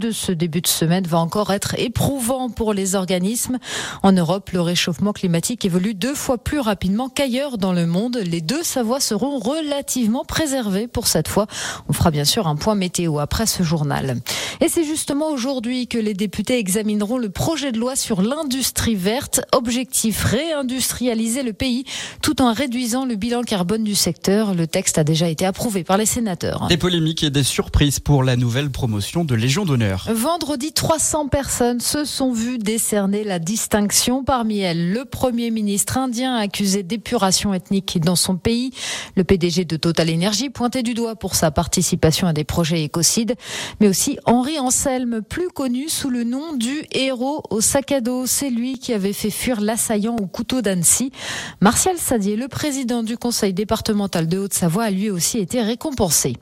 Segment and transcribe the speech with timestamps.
[0.00, 3.58] de ce début de semaine va encore être éprouvant pour les organismes.
[4.02, 8.18] En Europe, le réchauffement climatique évolue deux fois plus rapidement qu'ailleurs dans le monde.
[8.24, 11.46] Les deux Savoies seront relativement préservées pour cette fois.
[11.88, 14.16] On fera bien sûr un point météo après ce journal.
[14.62, 19.42] Et c'est justement aujourd'hui que les députés examineront le projet de loi sur l'industrie verte.
[19.52, 21.84] Objectif réindustrialiser le pays
[22.22, 24.54] tout en réduisant le bilan carbone du secteur.
[24.54, 26.68] Le texte a déjà été approuvé par les sénateurs.
[26.68, 29.89] Des polémiques et des surprises pour la nouvelle promotion de Légion d'honneur.
[30.08, 34.22] Vendredi, 300 personnes se sont vues décerner la distinction.
[34.24, 38.72] Parmi elles, le Premier ministre indien accusé d'épuration ethnique dans son pays.
[39.16, 43.34] Le PDG de Total Energy pointé du doigt pour sa participation à des projets écocides.
[43.80, 48.26] Mais aussi Henri Anselme, plus connu sous le nom du héros au sac à dos.
[48.26, 51.10] C'est lui qui avait fait fuir l'assaillant au couteau d'Annecy.
[51.60, 56.36] Martial Sadier, le président du conseil départemental de Haute-Savoie, a lui aussi été récompensé.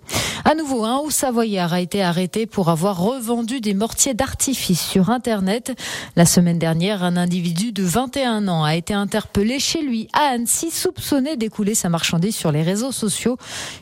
[0.44, 5.10] À nouveau, un haut savoyard a été arrêté pour avoir revendu des mortiers d'artifice sur
[5.10, 5.72] Internet.
[6.16, 10.70] La semaine dernière, un individu de 21 ans a été interpellé chez lui à Annecy,
[10.70, 13.36] soupçonné d'écouler sa marchandise sur les réseaux sociaux.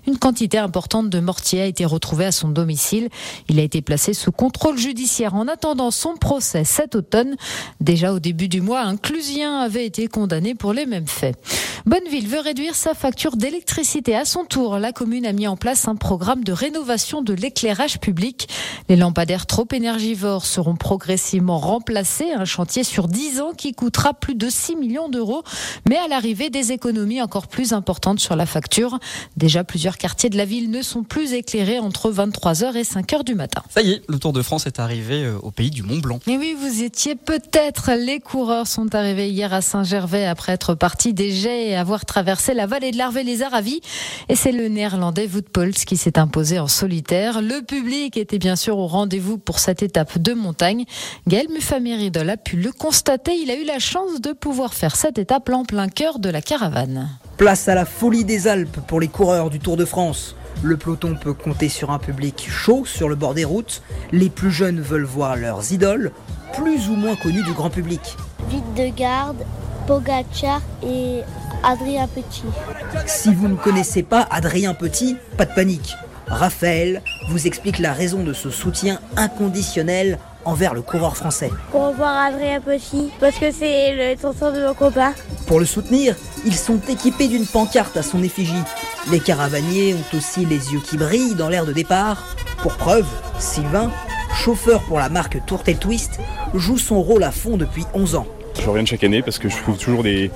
[0.06, 3.08] Une quantité importante de mortiers a été retrouvée à son domicile.
[3.48, 7.36] Il a été placé sous contrôle judiciaire en attendant son procès cet automne.
[7.80, 11.36] Déjà au début du mois, un Clusien avait été condamné pour les mêmes faits.
[11.86, 14.16] Bonneville veut réduire sa facture d'électricité.
[14.16, 18.00] À son tour, la commune a mis en place un programme de rénovation de l'éclairage
[18.00, 18.48] public.
[18.88, 22.32] Les lampadaires trop énergivores seront progressivement remplacés.
[22.32, 25.44] Un chantier sur 10 ans qui coûtera plus de 6 millions d'euros,
[25.88, 28.98] mais à l'arrivée des économies encore plus importantes sur la facture.
[29.36, 33.36] Déjà, plusieurs quartiers de la ville ne sont plus éclairés entre 23h et 5h du
[33.36, 33.62] matin.
[33.70, 36.18] Ça y est, le Tour de France est arrivé euh, au pays du Mont Blanc.
[36.26, 37.92] Et oui, vous étiez peut-être.
[37.92, 42.66] Les coureurs sont arrivés hier à Saint-Gervais après être partis des jets avoir traversé la
[42.66, 43.80] vallée de l'Arvé les Aravis.
[44.28, 47.42] Et c'est le néerlandais Wout Poels qui s'est imposé en solitaire.
[47.42, 50.84] Le public était bien sûr au rendez-vous pour cette étape de montagne.
[51.27, 53.34] Gaël Mufaméridol a pu le constater.
[53.34, 56.42] Il a eu la chance de pouvoir faire cette étape en plein cœur de la
[56.42, 57.08] caravane.
[57.36, 60.37] Place à la folie des Alpes pour les coureurs du Tour de France.
[60.62, 63.82] Le peloton peut compter sur un public chaud sur le bord des routes.
[64.12, 66.12] Les plus jeunes veulent voir leurs idoles,
[66.54, 68.00] plus ou moins connues du grand public.
[68.48, 69.44] Vite de garde,
[69.86, 71.20] Pogacar et
[71.62, 72.44] Adrien Petit.
[73.06, 75.94] Si vous ne connaissez pas Adrien Petit, pas de panique.
[76.26, 81.50] Raphaël vous explique la raison de ce soutien inconditionnel envers le coureur français.
[81.70, 85.12] Pour voir Adrien Petit, parce que c'est le tonton de mon copain.
[85.46, 88.52] Pour le soutenir, ils sont équipés d'une pancarte à son effigie.
[89.10, 92.26] Les caravaniers ont aussi les yeux qui brillent dans l'air de départ.
[92.58, 93.06] Pour preuve,
[93.38, 93.91] Sylvain,
[94.34, 96.19] chauffeur pour la marque Tourtel Twist,
[96.54, 98.26] joue son rôle à fond depuis 11 ans.
[98.66, 100.28] Je reviens chaque année parce que je trouve toujours des,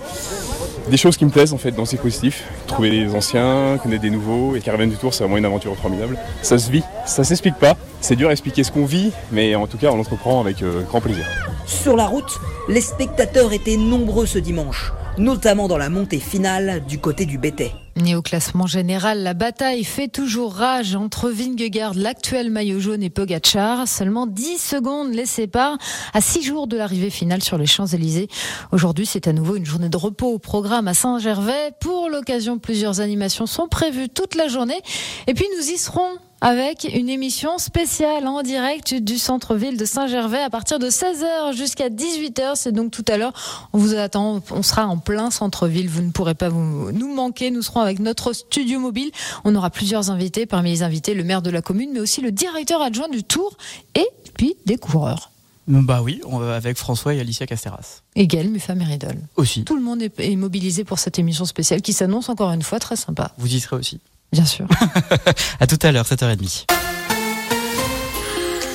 [0.97, 2.45] choses qui me plaisent en fait dans ces positifs.
[2.69, 4.55] Trouver des anciens, connaître des nouveaux.
[4.55, 6.17] Et Caravane du Tour, c'est vraiment une aventure formidable.
[6.41, 7.77] Ça se vit, ça s'explique pas.
[8.01, 10.83] C'est dur à expliquer ce qu'on vit, mais en tout cas, on l'entreprend avec euh,
[10.83, 11.27] grand plaisir.
[11.67, 12.39] Sur la route,
[12.69, 17.73] les spectateurs étaient nombreux ce dimanche, notamment dans la montée finale du côté du Bétais.
[17.97, 23.11] Né au classement général, la bataille fait toujours rage entre Vingegaard, l'actuel maillot jaune, et
[23.11, 23.87] Pogacar.
[23.87, 25.77] Seulement 10 secondes les séparent
[26.15, 28.29] à 6 jours de l'arrivée finale sur les Champs-Élysées.
[28.73, 31.73] Aujourd'hui, c'est à nouveau une journée de repos au programme à Saint-Gervais.
[31.81, 34.81] Pour l'occasion, plusieurs animations sont prévues toute la journée.
[35.27, 40.41] Et puis, nous y serons avec une émission spéciale en direct du centre-ville de Saint-Gervais
[40.41, 42.53] à partir de 16h jusqu'à 18h.
[42.55, 43.33] C'est donc tout à l'heure.
[43.73, 44.43] On vous attend.
[44.51, 45.89] On sera en plein centre-ville.
[45.89, 47.51] Vous ne pourrez pas vous, nous manquer.
[47.51, 49.11] Nous serons avec notre studio mobile.
[49.45, 50.47] On aura plusieurs invités.
[50.47, 53.57] Parmi les invités, le maire de la commune, mais aussi le directeur adjoint du Tour
[53.95, 55.31] et puis des coureurs.
[55.69, 56.21] Bah oui,
[56.53, 58.03] avec François et Alicia Casteras.
[58.17, 59.17] Et Gaël Méridol.
[59.37, 59.63] Aussi.
[59.65, 62.97] Tout le monde est mobilisé pour cette émission spéciale qui s'annonce encore une fois très
[62.97, 63.33] sympa.
[63.39, 64.01] Vous y serez aussi.
[64.33, 64.67] Bien sûr.
[65.61, 66.67] à tout à l'heure, 7h30.